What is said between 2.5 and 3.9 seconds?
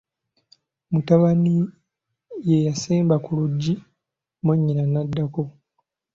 yasemba ku luggi,